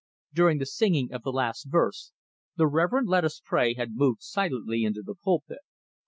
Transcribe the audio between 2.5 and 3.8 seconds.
the Reverend Lettuce Spray